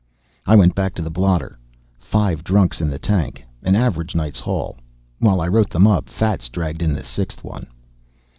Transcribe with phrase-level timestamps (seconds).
[0.47, 1.59] I went back to the blotter.
[1.99, 4.77] Five drunks in the tank, an average night's haul.
[5.19, 7.67] While I wrote them up Fats dragged in the sixth one.